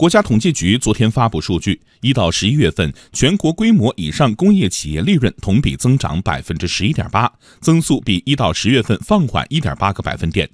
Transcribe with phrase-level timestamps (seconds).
[0.00, 7.30] 国家统计局昨天发布数据，一到十一月份，全国规模以上工业企业利润同比增长百分之十一点八，
[7.60, 10.48] 增速比一到十月份放缓一点八个百分点。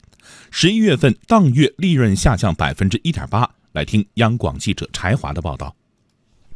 [0.51, 3.49] 十一月份当月利润下降百分之一点八。
[3.71, 5.73] 来听央广记者柴华的报道。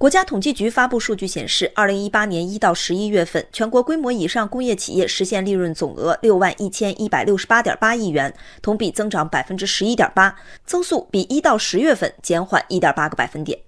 [0.01, 10.35] 国家统计局发布数据显示，二零一八年一到十一月份，全国规模以上工业企业实现利润总额六万一千一百六十八点八亿元，同比增长百分之十一点八，
[10.65, 13.59] 增速比一到十月份减缓一点八个百分点。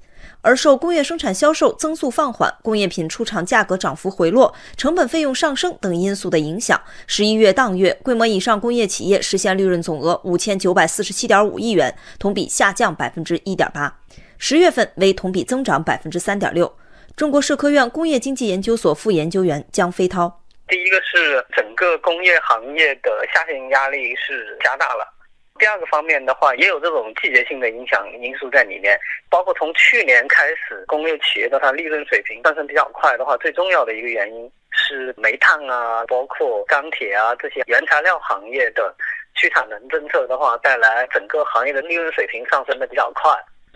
[0.40, 13.98] 而受工业生产销售增速放缓、工业品出厂价格涨幅回落、成本费用上升等因素的影响，十一月当月规模以上工业企业实现利润总额五千九百四十七点五亿元，同比下降百分之一点八。
[14.44, 16.76] 十月份为同比增长百分之三点六。
[17.16, 25.06] 中国社科院工业经济研究所副研究员姜飞涛：第一个是整个工业行业的下行压力是加大了，
[25.60, 28.98] 第二个方面的话，也有这种季节性的影响因素在里面，
[29.30, 38.92] 包括从去年开始，工业企业的它利润水平上升比较快的话，最重要的一个原因是煤炭啊，包括钢铁啊这些原材料行业的
[39.36, 43.30] 去产能政策的话，带来整个行业的利润水平上升的比较快。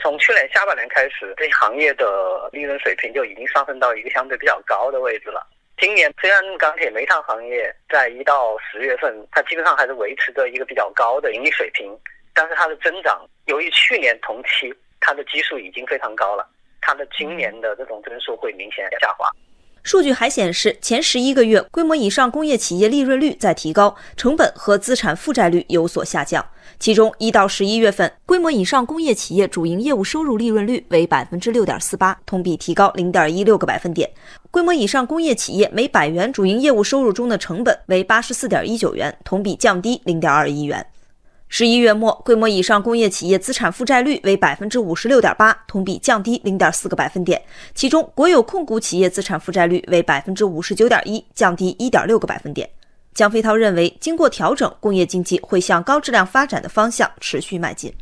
[0.07, 5.45] 从去年下半年开始，这行业的利润水平就已经上升到一个相对比较高的位置了。
[5.79, 11.93] 今年虽然钢铁、煤炭行业在一到十月份，它基本上还是维持着一个比较高的盈利水平，
[12.33, 16.48] 但是它的增长，由于去年同期它的基数已经非常高了，
[16.81, 19.29] 它的今年的这种增速会明显下滑。
[19.87, 26.45] 数据还显示，前十一个月规模以上工业企业利润率在提高，成本和资产负债率有所下降。
[26.81, 34.11] 其中，一到十一月份，规模以上工业企业主营业务收入利润率为百分之六点四八，同比提高零点一六个百分点。
[34.51, 40.84] 规模以上工业企业每百元主营业务收入中的成本为八十四点一九元，同比降低零点二一元。
[41.48, 47.41] 十一月末，规模以上工业企业资产负债率为百分之五十六点八，同比降低零点四个百分点。
[47.72, 52.69] 其中，国有控股企业资产负债率为百分之五十九点一，降低一点六个百分点。
[53.14, 57.95] 姜飞涛认为，经过调整，工业经济会向高质量发展的方向持续迈进。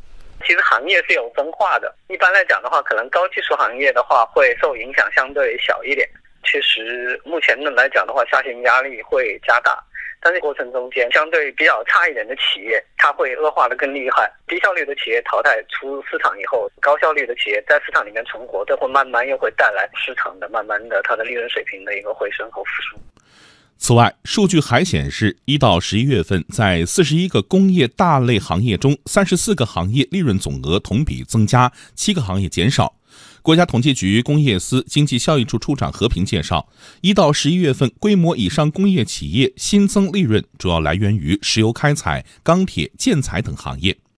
[0.44, 6.08] 其实行业是有分化的，一般来讲的话，可能高技术行业的话会受影响相对小一点。
[6.42, 9.78] 确实，目前的来讲的话，下行压力会加大。
[10.24, 14.32] 但是过程中间，相对比较差一点的企业，它会恶化的更厉害。
[14.48, 22.98] 低效率的企业淘汰出市场以后，高效率的企业在市场里面存活，这会慢慢又会带来市场的慢慢的它的利润水平的一个回升和复苏。
[23.76, 32.94] 此外，数据还显示，一到十一月份，在四十一个工业大类行业中，三十四个行业利润总额同比增加，七个行业减少。
[33.44, 36.66] 国家统计局工业司经济效益处处长何平介绍，
[37.02, 43.98] 一到十一月份，规模以上工业企业新增利润主要来源于石油开采、钢铁、建材等行业。